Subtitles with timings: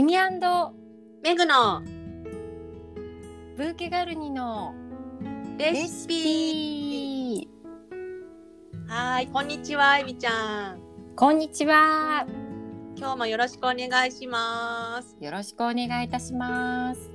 [0.00, 0.14] エミ
[1.22, 1.82] メグの。
[3.54, 4.72] ブーケガルニの。
[5.58, 7.48] レシピ。
[8.88, 10.80] はいこんにちはエミちゃん。
[11.14, 12.26] こんにちは。
[12.96, 15.18] 今日もよろしくお願いします。
[15.20, 17.10] よろしくお願いいたします。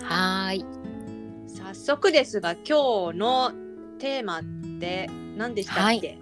[0.00, 0.64] はい。
[1.46, 3.52] 早速ですが今日の
[3.98, 4.42] テーマっ
[4.80, 6.18] て何でしたっけ、はい、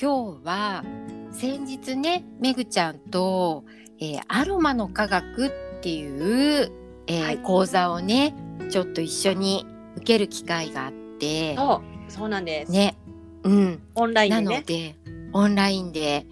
[0.00, 0.84] 今日は
[1.32, 3.64] 先日ねめぐちゃんと、
[4.02, 6.72] えー、アロマの科学っていう、
[7.06, 8.34] えーはい、講座をね
[8.68, 9.64] ちょっと一緒に
[9.98, 11.54] 受ける機会があって。
[11.54, 12.72] そうそうなんです。
[12.72, 12.98] ね。
[13.44, 13.80] うん。
[13.94, 14.96] オンラインで、ね、なので
[15.32, 16.26] オンラインで。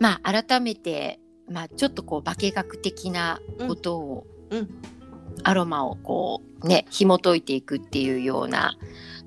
[0.00, 4.68] まあ改めてまあちょっとこう化学的なことを、うん、うん、
[5.44, 8.76] アロマをこうね紐解いていくっていうような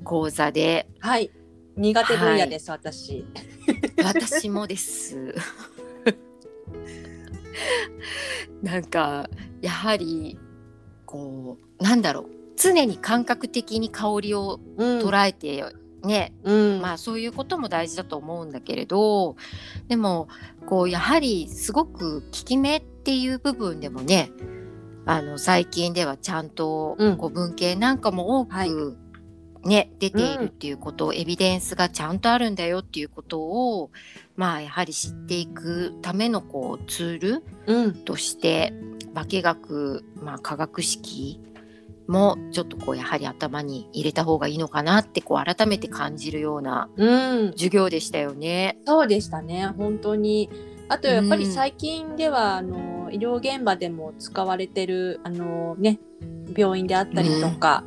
[0.03, 0.89] 講座で。
[0.99, 1.31] はい。
[1.77, 3.25] 苦手分野です、はい、私。
[4.03, 5.35] 私もです
[8.61, 9.29] なんか
[9.61, 10.39] やはり
[11.05, 15.63] こうなんだろう常に感覚的に香りを捉えて、
[16.03, 19.35] ね、うん、まあそういうことも大事だと思うんだけれど
[19.87, 20.27] でも
[20.65, 24.31] こうやはりすごく効き目っていう部分でもね
[25.05, 28.69] あの最近ではちゃんとこう文献なんかも多く、はい
[29.63, 33.91] ね、出ているっていうことを、うん、エビデンスがちゃんとあるんだよっていうことを
[34.35, 41.41] まあやはり知っていくためのこうツールとして、うん、化学、まあ、科学式
[42.07, 46.89] もちょっとこうやはり頭に入れた方がいいのかなってこう改めて感じるような
[47.51, 48.77] 授業でしたよね。
[48.81, 49.67] うん、そうでしたね。
[49.77, 50.49] 本当に。
[50.89, 55.99] あとやっぱり最近では、あの医療現場でも使われてるあの、ね、
[56.55, 57.83] 病院であったりとか、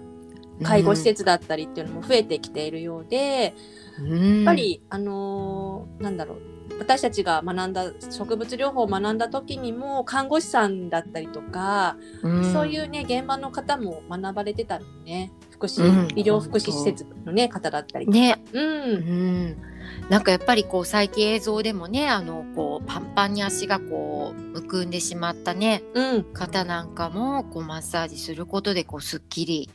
[0.62, 3.54] 介護施設だったりっていうのも増えてきているようで、
[3.98, 6.40] うん、やっぱりあのー、なんだろう。
[6.78, 15.30] 私たちが学んだ植物療法を学んだ時にも看護師さんだったりとか、うん、そういうね現場の方も学ばれてたのね。
[15.50, 18.18] 福祉、うん、医療福祉施設のね方だったりとか。
[18.18, 19.69] ね、うん、うん
[20.08, 29.70] なんかやっぱりこう最近映像でもねあのこうパンパンに足がこうむくんでしまったね、うん、方なんかもこうマッサージすることでこうすっきり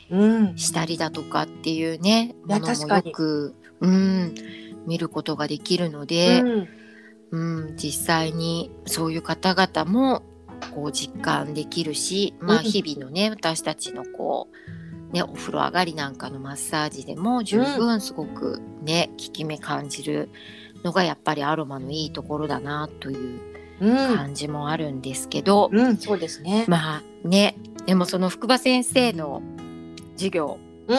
[0.56, 4.36] したりだとかっていうね、うん、ものもよく、うん、
[4.86, 6.68] 見ることができるので、うん、
[7.32, 10.24] うん、実際にそういう方々も
[10.74, 14.75] こう実感できるし、まあ、日々のね、私たちのこう
[15.16, 20.30] ね、お風呂上がりなんかのマッサージでも十分すごくね、効き目感じる
[20.84, 23.40] のがやっぱりアロマのいいところだなという
[23.80, 26.66] 感じもあるんですけど、うんうん、そうですね。
[26.68, 27.56] まあね
[27.86, 29.42] でもその福場先生の
[30.18, 30.58] 授業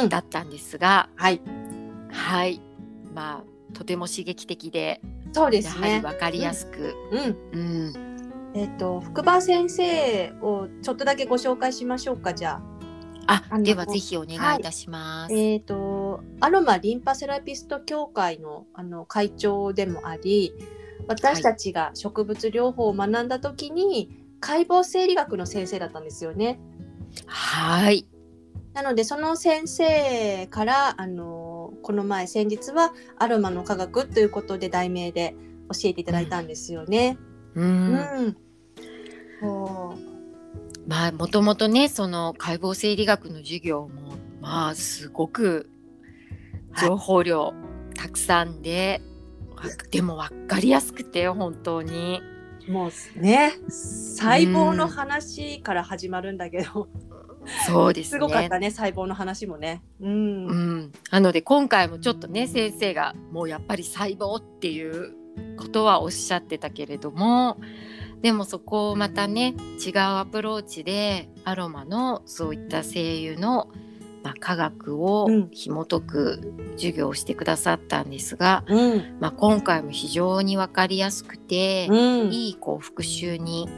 [0.09, 1.41] だったんですが、うん、はい。
[2.10, 2.62] はい。
[3.15, 5.03] まあとても刺激的で。
[5.32, 6.00] そうですね。
[6.03, 7.93] 分かりやすく、うん、うん。
[8.55, 12.75] えっ、ー、と福場先生をちょっとだけご紹介しましょうかじゃあ。
[13.26, 15.32] あではぜひお願いいたします。
[15.32, 20.53] はい、えっ、ー、とアロマリンパセラピスト協会のあの会長でもあり、
[21.09, 24.09] 私たちが植物療法を学んだ時に、はい、
[24.41, 26.60] 解剖生理学の先生だったんですよね。
[27.26, 28.06] はい。
[28.75, 35.34] なのでその先生からあのこの前先日はアロマの科学ということで題名で
[35.72, 37.19] 教えていただいたんですよね。
[37.54, 37.94] うん。
[37.94, 40.16] うん
[40.87, 45.69] まあもともとねその解剖生理学の授業もまあすごく
[46.81, 47.55] 情報量
[47.95, 49.01] たくさんで、
[49.57, 52.23] はい、でも分かりやすくて本当に。
[52.69, 56.89] もうね細胞の話から始まるんだけど、
[57.67, 59.83] そうです、ね、すごかったね細胞の話もね。
[60.01, 65.15] うん、うん、なので今回もちょっとね先生がもうやっぱり細胞っていう
[65.57, 67.59] ことはおっしゃってたけれども
[68.23, 69.55] でもそこをまたね
[69.85, 73.69] 違うアプローチでアロマのそういった精油の、
[74.23, 83.69] まあ、科学を紐解く授業をしてくださったんですが、うん、まあ、今回も非常に分かりやすくて、うん、いいこう復習に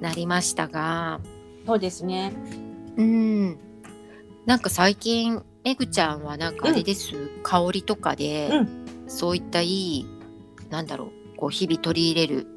[0.00, 1.20] なりましたが。
[1.66, 2.34] そうですね。
[2.96, 3.58] うん。
[4.44, 8.50] なんか最近めぐちゃんはなんかあれです、うん、香りとかで、
[9.06, 10.06] そういったいい
[10.74, 12.48] なんだろうこう日々取り入れる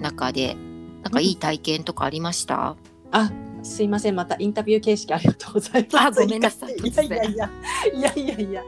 [0.00, 0.54] 中で
[1.02, 2.76] なんかいい体験とかありました、
[3.10, 3.32] あ
[3.64, 4.14] すいません。
[4.14, 6.06] またインタビュー形式ありがとうございます。
[6.06, 6.74] あごめんなさい。
[6.74, 7.50] いやいやいや
[7.92, 8.62] いやいやいや。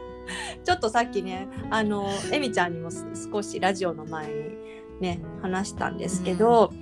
[0.65, 4.33] ちょっとさっきねあのえみちゃんにも少しラジオの前に
[4.99, 6.73] ね話したんですけど、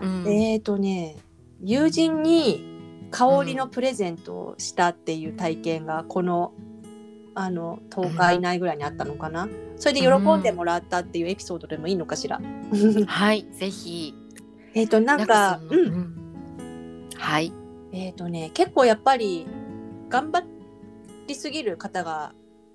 [0.00, 0.24] うん。
[0.24, 1.16] うん、えっ、ー、とね
[1.62, 6.52] 友人に香りのプレゼントをしたっていう体験がこの
[7.34, 12.40] あの10日以内ぐらいにあったのかな、それで喜んでもらったっていうエピソードでもいいのかしら？
[13.06, 14.14] はいぜひ。
[14.74, 17.52] えっ、ー、となんかうん、はい。
[17.92, 19.46] えっ、ー、とね結構やっぱり
[20.08, 20.44] 頑張
[21.26, 22.32] りすぎる方が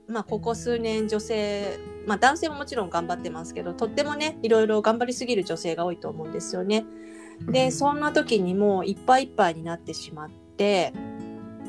[0.07, 6.85] まあここ数年女性まあ男性ももちろん頑張ってますけどとってもねいろいろ頑張りすぎる女性が多いと思うんですよね。
[7.49, 10.93] でそんな時にもういっぱいいっぱいになってしまって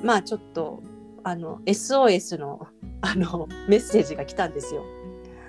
[0.03, 0.83] まあちょっと
[1.25, 2.69] あの SOS の
[3.01, 4.85] あのメッセージが来たんですよ。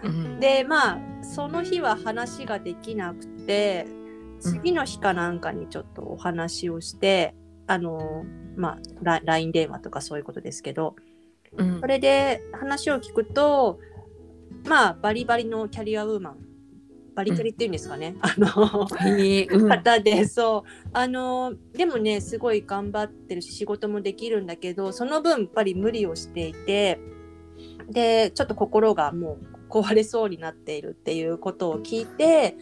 [0.03, 3.87] うん、でまあその日は話ができなくて
[4.39, 7.33] 次の日かなんかにちょっとお話をして、
[7.67, 10.95] うん、あのまあ LINE 電話とかそういうことですけど、
[11.57, 13.79] うん、それで話を聞くと
[14.65, 16.47] まあバリバリのキャリアウーマン
[17.17, 18.85] バリキャリっていうんですかね、あの、
[19.67, 20.89] 方でそう。
[20.93, 26.99] あのでもねすごい頑張ってるし仕事もできるんだけどその分やっぱり無理をしていて
[27.89, 32.55] でちょっと心がもう壊れそうになっているっていうことを聞いて、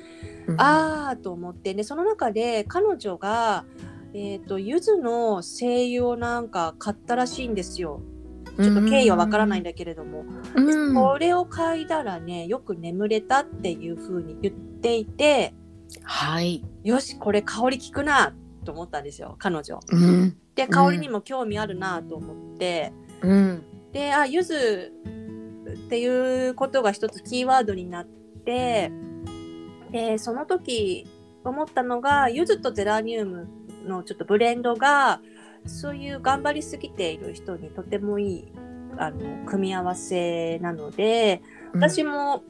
[0.48, 3.66] うん、ああと思ってでその中で彼女が、
[4.14, 8.02] えーと、ゆずの声優をなんか買ったらしいんですよ。
[8.58, 10.24] ちょっと経緯はわからないんだけれども、
[10.56, 15.54] うん、これを嗅いだらねよく眠れたっていうふうに言っていて、
[16.04, 18.34] はい、よしこれ香り効くな
[18.64, 19.80] と思ったんですよ彼女。
[19.90, 24.94] うん、で香りにも興味あるなと思って、うん、であゆず
[25.76, 28.92] っていうことが一つキーワードになって
[29.92, 31.08] でその時
[31.44, 33.48] 思ったのが柚子とゼラニウム
[33.86, 35.22] のちょっとブレンドが
[35.66, 38.52] そういう頑張りすぎている人にとてもいい
[38.98, 41.42] あの組み合わせなので
[41.74, 42.44] 私も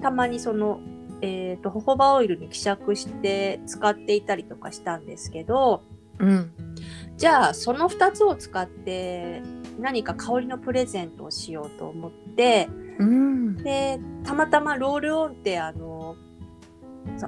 [0.00, 0.80] たまにその、
[1.20, 5.82] えーと、ホホバオイルに希釈して使っていたりとかしたんですけど、
[6.18, 6.52] うん、
[7.16, 9.42] じゃあその2つを使って
[9.78, 16.16] 何か香りのプレゼントをしようと思って、うん、でたまたまロールオンってあの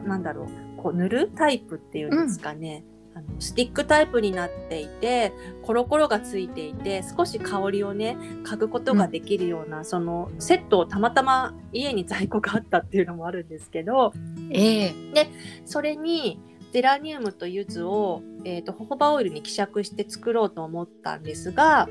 [0.04, 0.48] なんだろう
[0.82, 5.32] こう塗るタイプっていうんですかね、うん、あのスティックタイプになっていて
[5.62, 14.12] コロコロがついていて少し香りをね嗅ぐことができるような、うん、そのセットをたまたま家に在庫があったっていうのもあるんですけど、
[14.50, 15.28] えー、で
[15.64, 16.40] それに
[16.72, 21.88] ゼラニウムと柚子を、えーと、とホホバオイルに希釈して作ろうと思ったんですが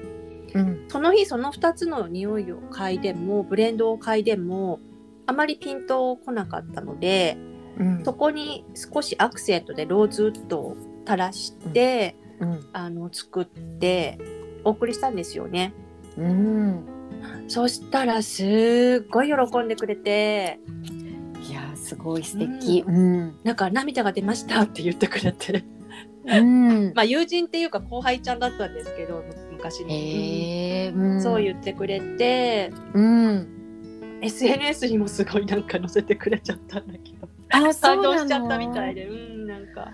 [0.53, 4.79] うん、その日その2つの匂いを嗅いでもブレンドを嗅いでも
[5.25, 7.37] あまりピントこなかったので、
[7.77, 14.19] うん、そこに少しアクセントでローズウッドを垂らして、うん、あの作って
[14.63, 15.73] お送りしたんですよね。
[16.17, 16.85] うん、
[17.47, 20.59] そしたらすっごい喜んでくれて。
[21.41, 23.35] いやすごい素敵、うん。
[23.43, 25.63] なんか涙が出ましたって言ってくれて。
[26.25, 29.23] うん、 まあ友人っていうか後輩ちゃんだったんですけど
[29.63, 37.29] 昔に、うん、そう言ってくれて、うん、SNS にもすごいなんか載せてくれちゃったんだけど。
[37.49, 39.05] あ感動しちゃったみたいで。
[39.07, 39.91] うんなんか。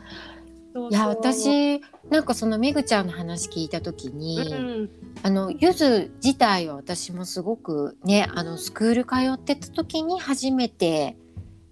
[0.91, 4.89] いや私なんかそのめぐちゃんの話聞いた時に、うん、
[5.23, 11.17] あのゆず自体は私もすごくねあのスクール通ってた時に初めて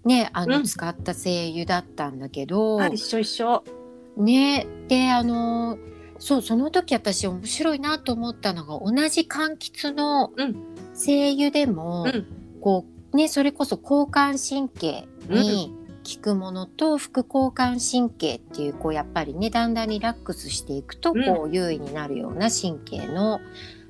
[0.04, 2.84] ねあの、使った声優だったんだけど。
[2.88, 3.64] 一緒一緒。
[4.16, 5.78] ねであの
[6.18, 10.32] そうその時私面白いなと思ったのが同じ柑橘の
[10.94, 12.26] 精油でも、うん、
[12.60, 15.74] こうねそれこそ交感神経に
[16.16, 23.40] 効くものと副交感神経っていうこうやっぱりねだんだんリラックスしていくとこう優位になるような神経の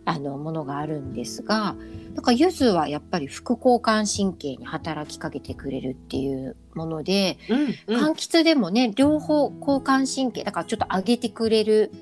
[0.04, 1.76] あのものがあるんですが
[2.14, 11.92] なんか柚子はやっぱり副交感神経に働きかけてくれるっていうもので、うんうん、柑橘でもね両方交感神経だからちょっと上げてくれる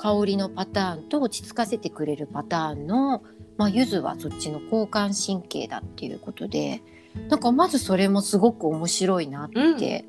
[0.00, 3.22] 香りのパターンと落ち着かせてくれるパターンの、
[3.58, 6.82] まあ、柚子はそっちの交感神経だっていうことで
[7.28, 10.06] なんかまずそれもすごく面白いなって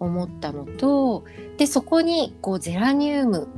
[0.00, 3.48] 思ったのと、うん、でそこにこうゼラニウム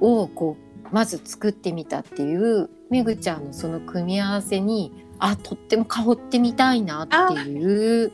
[0.00, 0.56] をこ
[0.90, 8.12] うまず作ってみたっていうめぐちゃんのその組み合わせにあとっても香ってみたいなっていう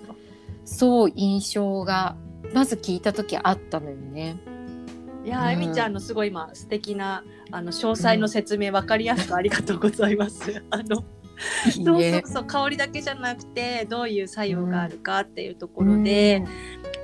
[0.64, 2.16] そう印象が
[2.52, 4.55] まず聞いた時あったのよね。
[5.26, 10.62] いや、えみちゃんのすごい今素敵なあの詳細の説明、わかりやすくありがとうございます。
[10.70, 11.02] あの
[11.72, 16.44] そうそうそう香りだけじゃなくてどういう作用があるかっていうところで、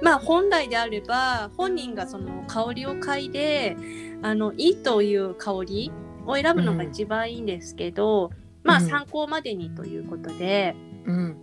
[0.00, 3.76] うん、まあ本来であれば本人がその香りを嗅いで
[4.22, 5.92] あのいいという香り
[6.24, 11.36] を選ぶのが一番いいんですけど、うん、まあ参考までにということで、うん、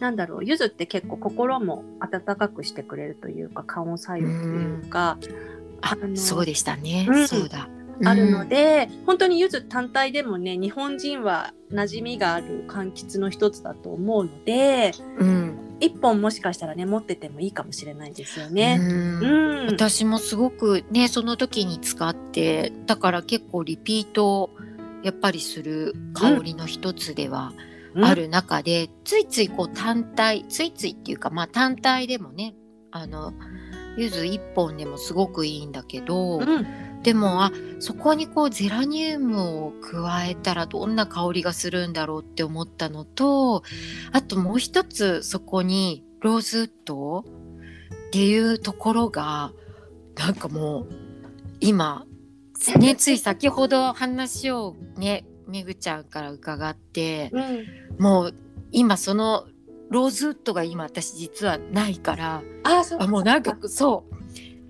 [0.00, 5.16] なんだろう柚子って結構心も温かくしてくれるというか加温作用というか、
[5.82, 7.68] あそうでしたね、うん、そうだ。
[8.04, 18.78] あるので、うん、本当に柚子単体でもね日本人は馴染みがある柑橘の一つだと思うので、うん、一本もしかしたらね持っててもいいかもしれないですよね。
[18.80, 19.66] うん。
[19.66, 24.50] 私もすごくねその時に使ってだから結構リピート
[25.02, 27.52] やっぱりする香りの一つでは
[28.02, 32.54] ある中で、うん、ついついこう単体ついついっていうかまあ単体でもね
[32.90, 33.32] あの
[33.96, 43.62] 柚子一本でもすごくいいんだけど、うん、でもあそこにこうゼラニウムを加えたらどんな香りがするんだろうって思ったのと
[44.12, 47.24] あともう一つそこにローズウッドっ
[48.12, 49.52] ていうところが
[50.16, 50.86] なんかもう
[51.60, 52.04] 今
[52.78, 57.66] ねつい先ほど話をねめぐちゃんから伺って、うん、
[57.98, 58.34] もう
[58.72, 59.46] 今その
[59.90, 64.20] ローズウッドが今私実はないからあそうもうなんかそう。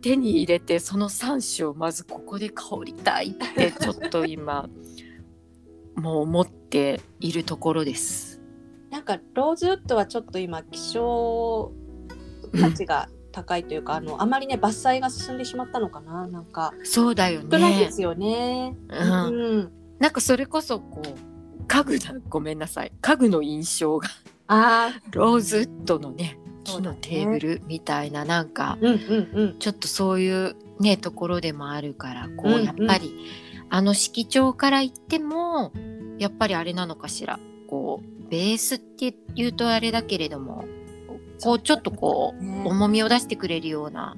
[0.01, 4.69] 手に入れてその3種をまずここで香りたいって ちょっと今
[5.95, 8.41] もう思っているところです。
[8.91, 11.73] なんかローズウッドはちょっと今希少
[12.59, 16.73] 価値が高いというか、うん、あのあまりね伐採が進んでしまったのかななんか。
[16.83, 17.59] そうだよね。
[17.59, 18.77] ないですよね。
[18.89, 22.93] うん、うん、なんかそれこそこう家具だごめんなさい。
[23.01, 24.09] 家具の印象が
[24.53, 33.15] あローズウッドのね木のテーブルみたいな、なんか、うんうんうん、ちょっとそういうねところでもあるからこう、うんうん、やっぱり
[33.69, 35.73] あの色調から言っても
[36.19, 37.39] やっぱりあれなのかしら。
[37.69, 40.65] こうベースっていうとあれだけれども
[41.41, 44.17] こうちょっとこう、ね、重みを出してくれるような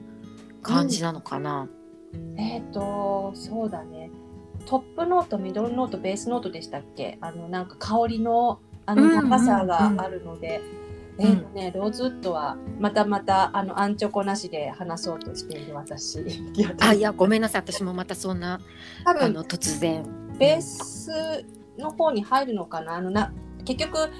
[0.62, 1.68] 感じなのかな。
[2.14, 4.10] うん、えっ、ー、とそうだね。
[4.64, 7.18] トップノートミドルノートベースノートでしたっけ？
[7.20, 10.60] あのなんか香りのあの高さがあるので、
[11.18, 16.18] えー、とねローズウッドはまたまたあのアンチョコなしで話そうとしている私。
[16.80, 17.62] あいやごめんなさい。
[17.62, 18.60] 私もまたそんな
[19.04, 20.04] 多分あの突然。
[20.38, 21.44] ベース
[21.78, 22.96] の方に入るのかな？
[22.96, 23.32] あのな
[23.64, 24.10] 結局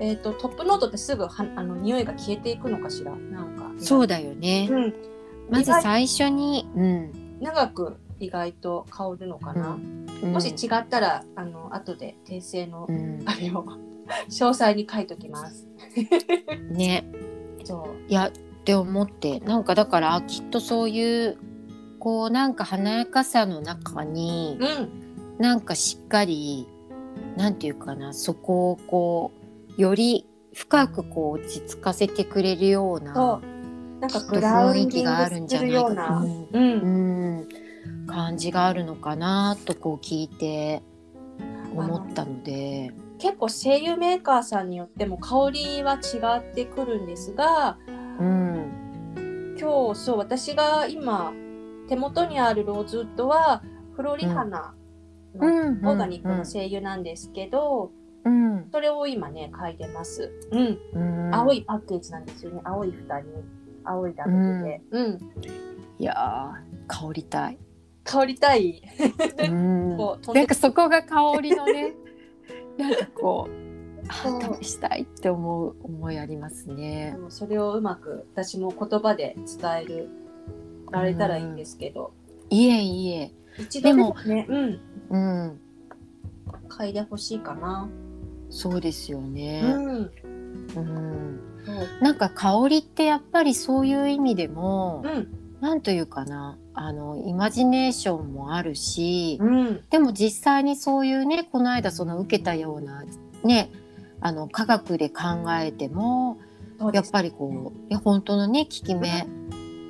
[0.00, 3.14] えーと、トップノートってすぐはあの匂いが消えていくのかしら？
[3.14, 3.70] なんか。
[3.78, 4.94] そうだよね、うん、
[5.48, 9.78] まず最初に、うん、長く意外と香るのかな、
[10.22, 12.88] うん、もし違ったらあの後で訂正の
[13.26, 13.64] あれを、
[14.28, 15.66] 詳細に書いときます。
[16.70, 17.04] ね。
[17.64, 18.10] そう。
[18.10, 18.30] いやっ
[18.64, 19.40] て思って。
[19.40, 21.38] なんかだからきっとそういう
[21.98, 26.66] こうなんか華やかさの中に、うん、なんかしっかり
[27.36, 29.32] なんていうかなそこをこ
[29.78, 33.40] うより深くこう落ち着かせてくれるような
[34.00, 36.60] なんか雰囲気があるんじゃないかな、うん、う
[37.42, 37.48] ん。
[38.06, 40.82] 感じがあるのかなとこう聞いて
[41.74, 42.92] 思ったので。
[43.22, 47.78] 結構精油メーカーさんによっても香りは違ってくるんですが、
[48.18, 51.32] うん、今日そう私が今
[51.88, 53.62] 手元にあるローズウッドは
[53.94, 54.74] フロリハナ
[55.36, 55.46] の
[55.88, 57.92] オーガニックの精油なんですけど、
[58.24, 60.98] うん、それを今ね嗅いでます、うん、う
[61.30, 62.60] ん、青いパッケージなんですよね。
[62.64, 63.26] 青い蓋に。
[63.84, 65.18] 青いダブルで、うん、
[65.98, 66.54] いや
[66.88, 67.58] 香りたい。
[68.02, 68.82] 香りたい。
[69.38, 69.96] うん。
[70.34, 71.94] なんかそこが香りのね
[72.78, 77.16] なんかこう試したいって思う思いありますね。
[77.28, 80.08] それをうまく私も言葉で伝える
[80.90, 82.12] られたらいいんですけど。
[82.50, 83.32] うん、いえいえ。
[83.58, 85.60] 一度でもね、うん、うん、
[86.68, 87.88] 嗅いでほしいかな。
[88.50, 89.62] そうですよね。
[89.64, 90.10] うん、
[90.76, 91.40] うん、
[92.00, 95.28] なんか香りってやっぱりそういう意味でも、うん、
[95.60, 103.04] なんというかなあのイマジネーションもあるし、うん、でも実際にそういうねこの間その受けたような
[103.44, 103.70] ね
[104.20, 106.38] あの科学で考えても、
[106.92, 109.26] やっぱりこういや本当のね効き目、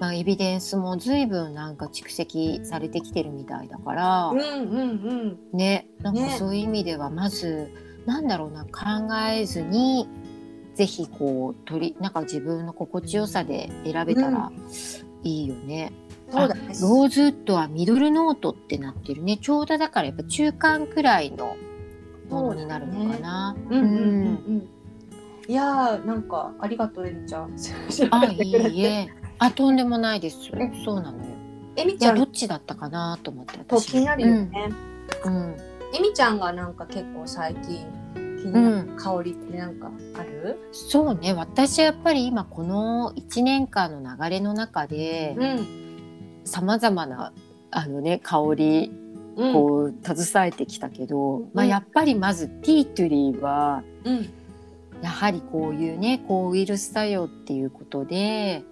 [0.00, 4.48] まあ、エビデンスも随分なんか蓄積されてきてるみたいだから、うんうん
[5.52, 5.56] うん。
[5.56, 7.72] ねなんかそういう意味ではまず、ね、
[8.06, 10.08] なんだろうな考えずに
[10.74, 14.50] ぜひこう取りなんか自分の心地よさで選べたら
[15.22, 15.92] いいよね。
[16.32, 16.60] そうだね。
[16.80, 19.36] ローズウッドはミドルノートってなってるね。
[19.36, 21.56] ちょうどだからやっぱ中間くらいの
[22.30, 23.56] ものになるのかな。
[23.68, 24.68] うね、うんうんうんうん。
[25.46, 27.54] いやーなんかありがとうえみちゃん。
[28.10, 29.08] あいいえ。
[29.38, 30.38] あとんでもないです。
[30.84, 31.24] そうなのよ。
[31.76, 33.92] えみちゃんどっちだったかなと思って私。
[33.92, 34.70] 気になるよね。
[35.24, 35.36] うん。
[35.36, 35.56] うん、
[35.94, 37.86] えみちゃんがなんか結構最近
[38.42, 45.36] 気になる香りってなんかある、うん、そうね私はやっぱり今この1年間の流れの中で
[46.44, 47.32] さまざまな
[47.70, 48.92] あの、ね、香り
[49.37, 54.30] こう携えてきたけど、うん、まあ、やっぱりまずティートゥリーは、うん、
[55.02, 58.62] やはりこういうねこうウイルス作用っていうことで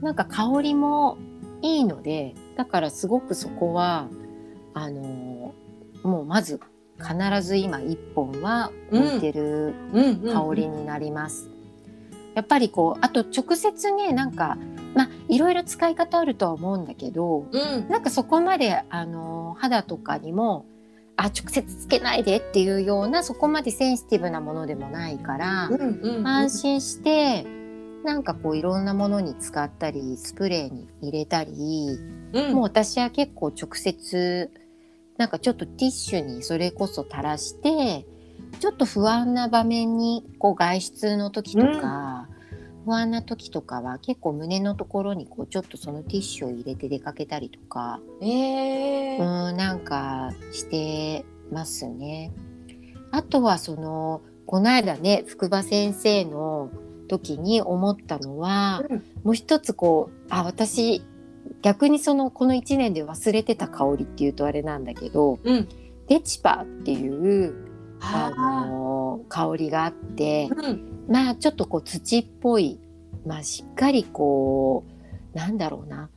[0.00, 1.18] なんか香りも
[1.62, 4.08] いいのでだからすごくそこは
[4.74, 5.54] あの
[6.02, 6.60] もうまず
[6.98, 9.74] 必ず今1本は置いてる
[10.32, 11.48] 香りになります。
[12.34, 14.58] やっぱりこうあと直接ねなんか
[14.94, 20.66] まあいろいろ使い方あるとは思うんだけど、うん、なんかそこまであの肌とかにも
[21.16, 27.44] あ直接つけないでっていうようなそこまでセンシティブなものでもないから、うんうんうん、安心して
[28.04, 31.98] なんかこういろんなものに使ったりスプレーに入れたり、
[32.32, 34.50] うん、もう私は結構直接
[35.16, 38.06] なんかちょっとティッシュにそれこそ垂らして
[38.60, 42.17] ちょっと不安な場面にこう外出の時とか、うん、
[42.88, 52.32] 不安な時とかは結構胸のところにこうちょっとそのティッシュを入れて出かけたりとか、えー、うんなんかしてますね。
[53.10, 56.70] あとはそのこの間ね福場先生の
[57.08, 61.02] 時に思ったのは、うん、もう一つこうあ私
[61.60, 65.68] 逆にそのこの1年で忘れてた香りっていうとあれなんだけど、うん、
[66.08, 67.67] デチパっていう
[68.00, 72.78] あの香りがあって、うん、まあちょっとこう土っぽい、
[73.26, 74.84] まあ、しっかりこ
[75.34, 76.10] うなんだろうな。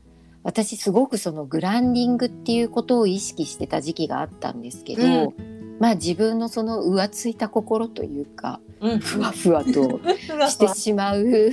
[0.44, 10.00] 私すごくそのグランディングっていうことを意識してた時期があったんですけど、うん、まあ自分のその浮ついた心というか、うん、ふわふわと
[10.50, 11.52] してしまう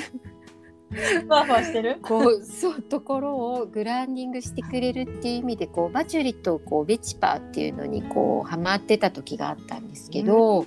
[0.91, 1.99] ふわふわしてる？
[2.03, 10.67] こうそうところをグランディングしてくれるっていう意味でこうバチュリとこうベチパーっていうのにこうハマってた時があったんですけど、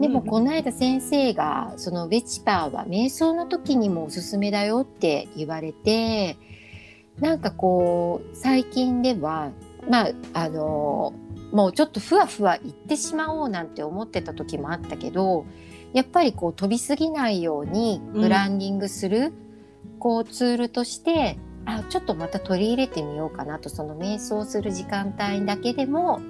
[0.00, 6.36] でもこの間先生がそのベチパーは瞑想の時にもおすすめだよって言われて
[7.20, 9.52] なんかこう最近では
[9.88, 11.12] まああの
[11.52, 15.46] もうちょっとふわふわいってしまおうなんて思ってた時もあったけど
[15.92, 19.32] やっぱりこう飛びすぎないようにブランディングする、
[20.04, 26.20] こうツールとしてあちょっとまた取り入れてみようかなとその瞑想する時間帯だけでも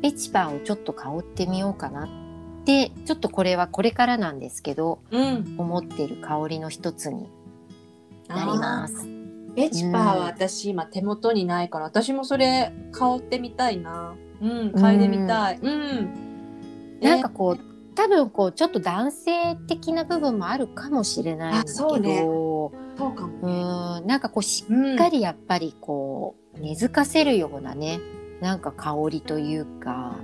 [0.00, 7.28] ベチパンをちょっと香ってみようかなってちょっとこれはこれからなんですけど、うん、思っている香りの一つに
[8.28, 8.94] なります。
[9.56, 14.14] ベチパーは私、今手元にないから私もそれ香ってみたいな。
[14.40, 15.58] うん、嗅いでみたい。
[15.60, 15.72] うん。
[15.72, 15.76] う
[16.98, 21.98] ん、なんかこう多分こうちょっと男性的な部分もあるかもしれないんだけど
[22.96, 28.00] そう,、かも、ね、うんなんかこうしっかりやっぱりこう、根付かせるようなね
[28.40, 30.16] なんか香りというか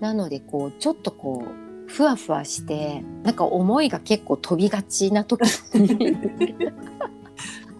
[0.00, 5.42] なのでこうちょっとこうふわふわしてなんか思いが結構飛びがちな時。
[5.74, 6.16] に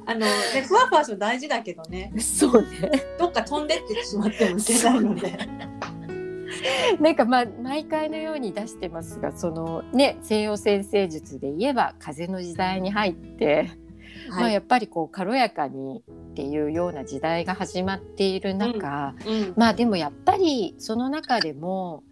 [0.08, 0.26] あのね
[0.66, 2.12] ふわふわする大事だけどね。
[2.18, 2.68] そうね。
[3.18, 5.38] どっか飛んでってしまってもいけないので。
[7.00, 13.70] なんかまあ毎回のように出してますがそのね西洋先生術で言えば風の時代に入って、
[14.30, 22.02] はい、まあ、やっぱりこう軽やかにっていうような時代が始まっている中、うんうん、まあでもやっぱりその中でも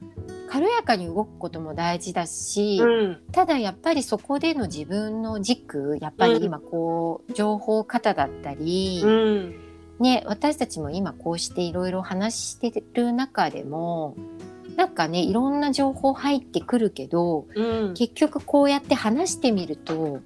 [0.48, 9.04] 軽やかに動くことも大事だし、うん、ただやっぱりそこでの自分の軸やっぱり今こう、情報型だったり、
[9.98, 14.16] ね、私たちも今こうしていろいろ話してる中でも
[14.76, 20.20] なんかねいろんな情報入ってくるけど、うん、結局こうやって話してみると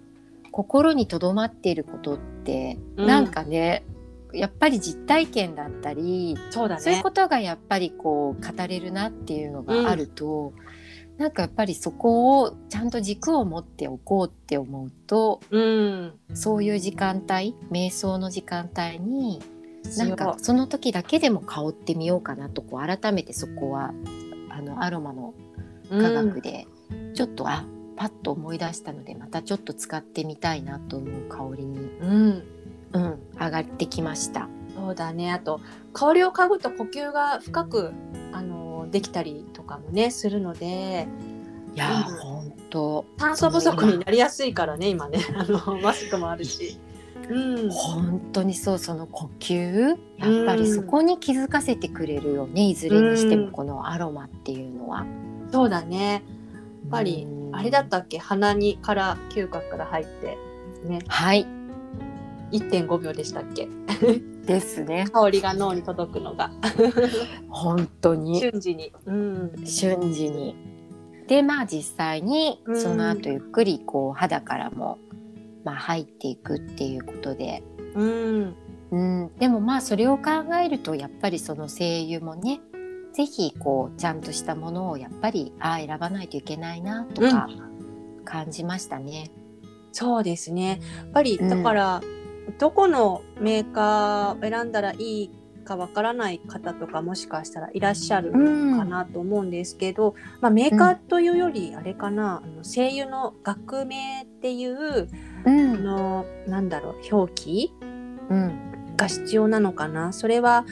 [0.58, 3.84] 心にとどまっていることって、うん、なんかね
[4.32, 10.52] やっぱり実体験だったりそうだ、ね、そういうことがやっぱりこう語れるなっていうのがあると、
[11.16, 19.40] うん、なんかやっぱりそこをちゃんと軸を持っておこうって思うと、うん、そういう時間帯瞑想の時間帯に
[19.96, 23.92] なんかその時だけでも香ってみようかなとこう改めてそこは
[24.50, 25.34] あのアロマの
[25.88, 26.66] 科学で
[27.14, 27.64] ちょっと、うん、あ
[27.98, 32.42] パッと思い出したのでまたちょっと使ってみたいなと思う香りに、うん。
[32.92, 34.48] うん、上がってきました。
[34.74, 35.32] そうだね。
[35.32, 35.60] あと
[35.92, 37.92] 香りを嗅ぐと呼吸が深く
[38.32, 41.08] あのできたりとかもねするので。
[41.74, 45.18] いや、うん、本当炭素不足になりやすいからね今ね。
[45.36, 46.78] あのマスクもあるし。
[47.28, 49.98] うん、本当にそうその呼吸？
[50.16, 55.04] やっぱりそこに気づかせてくれるよね、うん、いずれにしてもこのアロマっていうのは。
[55.52, 56.12] そうだね。
[56.12, 56.22] やっ
[56.90, 58.18] ぱり、あれだったっけ？
[58.18, 60.38] 鼻にから嗅覚から入って。
[60.84, 61.00] ね。
[61.06, 61.46] はい。
[62.52, 63.68] 1.5秒でしたっけ？
[64.46, 65.06] ですね。
[65.12, 66.50] 香りが脳に届くのが。
[67.48, 68.40] 本当に。
[68.40, 70.56] 瞬時に、うん、瞬時に。
[71.26, 74.98] でまあ実際にその後ゆっくりこう肌からも
[75.64, 77.62] まあ、入っていくっていうことで、
[77.94, 78.56] うん、
[78.90, 80.30] うん、でもまあそれを考
[80.64, 82.60] えるとやっぱりその声優もね
[83.18, 87.48] 是非こうちゃんとしたものをやっぱりああ選ばないといけないなとか
[88.24, 89.32] 感じましたね。
[89.62, 90.80] うん、そうですね。
[90.98, 92.00] やっぱりだから、
[92.60, 95.30] どこのメーカーを選んだらいい
[95.64, 98.38] かわからない方とかもしかしたらいらっしゃるか
[98.84, 105.08] なと思うんですけど、うん、まあ、メーカーというよりあれかな、うん、あの声優の学名っていう、
[105.44, 107.84] うん、あのなんだろう表記、う
[108.34, 110.12] ん、が必要なのかな。
[110.12, 110.64] それは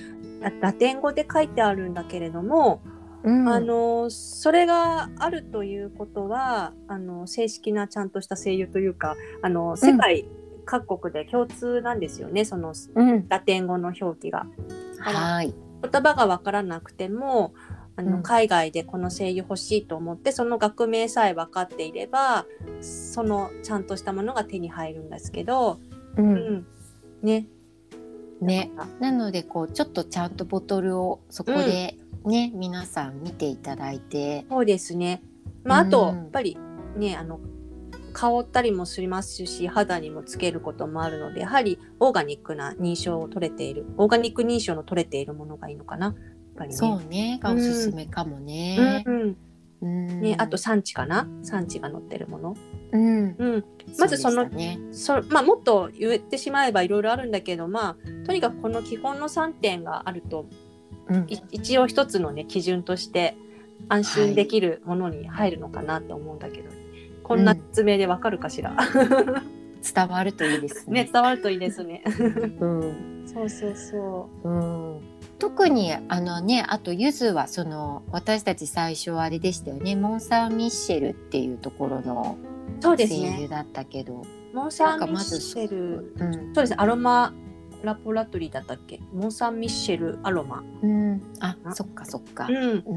[0.51, 2.83] ラテン語で書いてあるんだけれども、
[3.25, 10.27] うん、あのそれがあるということはあの正式なちゃんとした声優というかあの世界
[10.65, 12.75] 各国で共通なんですよね、その、
[13.29, 14.47] ラテン語の表記が。
[14.99, 15.55] はい。
[15.81, 17.55] 言葉が分からなくても
[17.97, 22.47] あの、海外でこの声優欲しいと思ってその学名さえ分かっていれば
[22.81, 25.79] そのちゃんとしたものが手に入るんですけど、
[26.17, 26.67] うん、うん、
[27.23, 27.47] ね
[28.41, 28.71] ね、
[29.01, 34.45] なのでこうちょっとちゃんとボトルをそこでね、うん、皆さん見ていただいて。
[34.51, 35.23] そうですね、
[35.65, 36.59] まあ、あと、やっぱり
[36.97, 37.41] ねあの
[38.13, 46.07] 香ったりもしますし肌にもつけることもあるのでやはりオーガニックな認証を取れているオーガニック認証の取れているものがいいのかな。
[46.07, 46.15] やっ
[46.57, 46.77] ぱりね。
[46.77, 47.39] そうね。
[47.43, 49.37] がおすすめかもね、うん、
[49.83, 50.21] うん。
[50.23, 51.29] ね、あと産地かな。
[51.43, 52.57] 産地が載ってるもの。
[52.93, 53.65] うん、うん、
[53.99, 54.49] まずその
[54.93, 60.47] そ、まあ、もっと言ってしまえばいろいろあるんだけど、まあ、とにかくこの基本の3点があると、
[61.09, 63.37] うん、一応一つの、ね、基準として
[63.89, 66.79] 安心できるものに入るのかなと思うんだけど、はい、
[67.23, 68.77] こんな説明でわかるかしら、
[69.95, 71.05] 伝わるといいですね。
[71.05, 72.03] ね伝わるといいですね。
[72.61, 74.49] うん、そうそうそう。
[74.49, 75.01] うん。
[75.39, 79.95] 特にあのねあとゆずはその私たち最初はあれでしたよね。
[79.95, 82.39] モン・サン・ミッシェルっていうところの
[82.81, 82.97] 声
[83.43, 86.25] 優だったけど、ね、モン・サン・ミッシェル、う。
[86.25, 86.71] ん、そうです。
[86.71, 87.35] ねアロマ
[87.83, 89.01] ラポラトリーだったっけ？
[89.13, 92.95] モン・サン・ミッシェルアロマ、うん、あそっかそっか、うん、う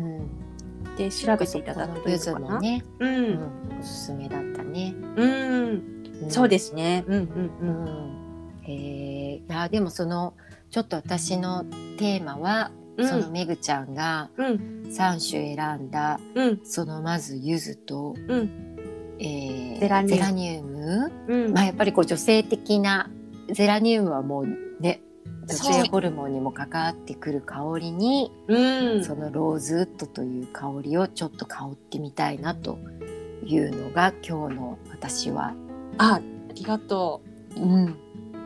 [0.91, 4.95] ん、で調べていただくというのもね、うん、うん、おすすめだったね。
[5.15, 7.03] うん、そうですね。
[7.08, 7.21] うんうん
[7.62, 10.34] うん、へえいやでもその
[10.71, 11.65] ちょっと私の
[11.97, 18.78] テーマは、うん、そのめぐちゃんが3種選んだ、うん、そのまずゆずと、うん、
[19.19, 20.01] えー、ゼラ
[20.32, 21.12] ニウム、
[21.53, 23.10] まあ、やっぱりこう女性的な
[23.51, 24.47] ゼラニウムはもう
[24.79, 25.01] ね
[25.45, 32.77] 女性ホルモンにも関わってくる香りに、そのローズウッドという香りをちょっと香ってみたいなと
[33.43, 35.55] いうのが今日の私は。
[35.97, 36.21] ああ
[36.53, 37.21] りがと
[37.58, 37.62] う。
[37.62, 37.95] うん。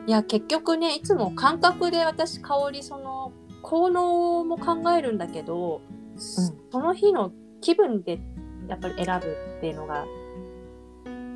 [0.07, 3.31] いや結局ねいつも感覚で私香りその
[3.61, 5.81] 効能も考えるんだけど、
[6.15, 7.31] うん、その日の
[7.61, 8.19] 気分で
[8.67, 10.05] やっぱり選ぶっていうのが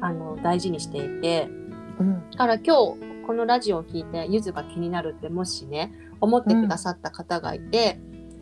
[0.01, 1.49] あの大事にしていて、
[1.99, 7.99] うん、だから今日このラジオを聞いてゆずが気になるってもしね思ってくださった方がいて、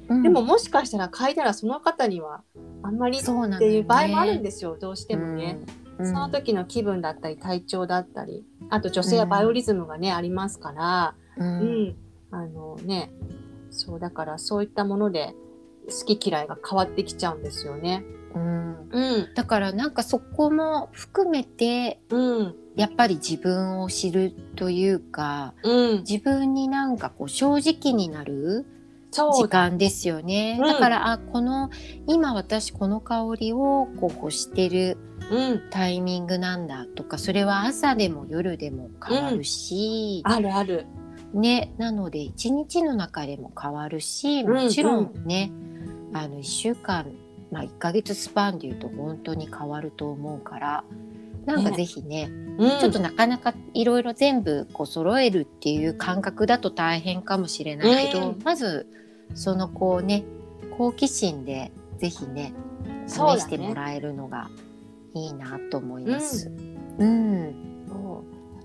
[0.10, 2.44] うん、でももしかしたら嗅いだらその方には
[2.84, 3.32] あんまりって
[3.66, 5.60] いう場合もあるんですよ、ね、どうしてもね。
[5.98, 11.96] その時の気分だったり体調だったりあと女性はバイオリズムがね、ありますから、うん、
[12.32, 13.14] あのね
[13.70, 15.36] そうだからそういったもので
[15.88, 18.04] 好き嫌いが変わってきちゃうんですよね。
[18.36, 28.66] うん、うん、だからなんかそこも含めて、うん、やっぱり自分を知るというか、うん、自分になんかこう正直になる
[29.12, 30.60] 時間ですよね。
[30.62, 31.70] だから、あこの
[32.08, 34.98] 今私この香りをこう欲してる
[35.72, 40.86] タイミングなんだとか、それは朝でも夜でも変わるし、あるある。
[41.34, 45.52] ね、なので一日の中でも変わるしもちろんね、
[46.14, 47.12] あの1週間、
[47.56, 50.84] まあ、1ヶ月スパンでいうと本当に変わると思うから
[51.46, 58.88] なんかぜひね、うん、ちょっとなかなかいろいろ全部こう揃えるっていう感覚だと大変かもしれないけど、うん、まず
[59.36, 60.26] そのこうね
[60.78, 62.54] 好奇心でぜひね
[63.08, 64.50] 試してもらえるのが
[65.14, 66.52] いいなと思います。
[66.98, 67.56] うん、うん。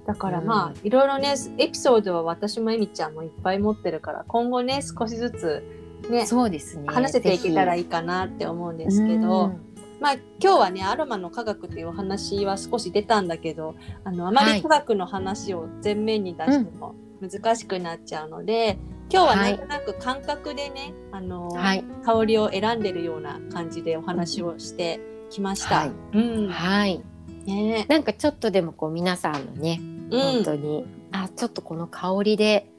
[0.04, 6.26] だからまあ、いろいろねエピソードは私もえみちゃんもいっぱい持ってるから今後ね少しずつね。
[6.26, 6.84] そうですね。
[6.86, 9.52] 話せていけたらいいかなって思うんですけど。
[10.00, 18.78] まあ、今日はねアロマの科学っていうお話は少し出たんだけどあのあまり科学の話を前面に出しても難しくなっちゃうので、
[19.12, 25.80] 今日はなんとなく感覚でね、あの、はい、香りを選んでるような感じでお話をしてきました。
[25.80, 27.02] はい、うん、はい。
[27.44, 32.70] ね、なんかちょっとでもこう皆さんのね、うん、本当にあちょっとこの香りで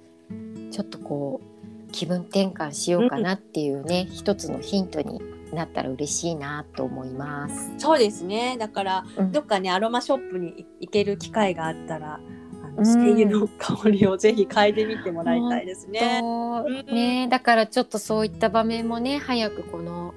[0.71, 1.50] ちょっとこう
[1.91, 5.21] 気分転換しようかなっていうね、うん、一つのヒントに
[5.53, 7.73] なったら嬉しいなと思います。
[7.77, 8.57] そうですね。
[8.57, 12.19] だから、うん、どっかねアロマショップに行ける機会があったら。
[12.83, 16.21] 精油の香りをぜひ嗅いでみてもらいたいですね。
[16.89, 20.13] ねだからちょっとそういった場面もね早くこの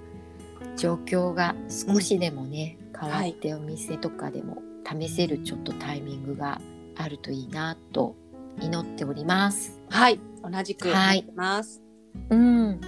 [0.76, 6.60] 状況が少しでもね、変わってお店とかでも試せるちょっとタイミングが
[6.96, 8.14] あるといいなと
[8.60, 9.80] 祈っております。
[9.90, 11.82] はい、同じく思います。
[12.30, 12.80] うん。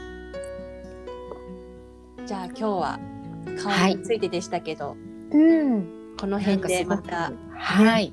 [2.27, 3.01] じゃあ今日は
[3.63, 6.15] 顔についてでしたけど、はい、うん。
[6.19, 8.13] この辺でまた、はい。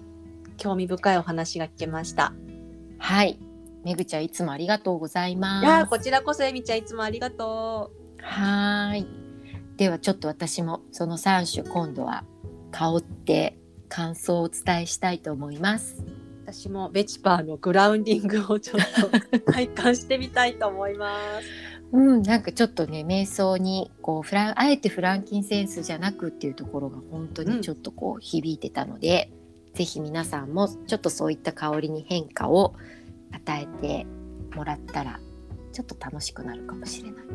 [0.57, 2.33] 興味深いお話が聞けました。
[2.99, 3.39] はい。
[3.83, 5.65] めぐちゃんいつもありがとうございます。
[5.65, 8.23] いやこちらこそえみちゃんいつもありがとう。
[8.23, 9.05] はい。
[9.77, 12.23] ではちょっと私もその3種今度は
[12.71, 13.57] 香って
[13.89, 16.03] 感想をお伝えしたいと思います。
[16.45, 21.47] 私もベチパーのグラウンディングをちょっと体感してみたいと思います。
[21.93, 29.31] うん、なんかちょっとね瞑想にこうフランあえてフランキンセンスじゃなくっていうところが本当にちょっとこう響いてたので、
[29.67, 32.73] うん、ぜひ皆さんもちょっとそういった香りに変化を
[33.31, 34.05] 与えて
[34.55, 35.19] もらったら
[35.71, 37.25] ちょっと楽しくなるかもしれない。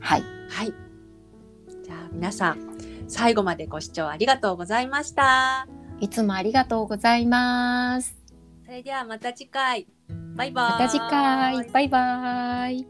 [0.00, 0.74] はい、はい、
[1.82, 2.76] じゃあ皆さん
[3.08, 5.66] 最後までご視聴ありがとうございました。
[6.00, 8.19] いつもありがとうございます。
[8.70, 9.84] それではまた次回。
[10.36, 10.70] バイバイ。
[10.70, 11.68] また次回。
[11.72, 12.86] バイバイ。